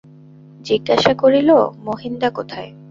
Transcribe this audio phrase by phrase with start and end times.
[0.61, 1.49] জিজ্ঞাসা করিল,
[1.85, 2.69] মহিনদা কোথায়।